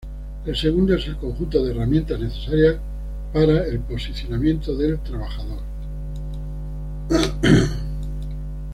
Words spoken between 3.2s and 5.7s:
para el posicionamiento del trabajador.